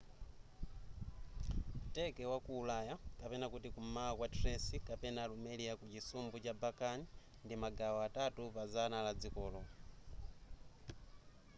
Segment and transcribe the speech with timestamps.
[1.93, 2.93] turkey wa ku ulaya
[3.75, 6.99] kum'mawa kwa thrace kapena rumelia ku chisumbu cha balkan
[7.45, 9.61] ndi magawo atatu pa zana la dzikolo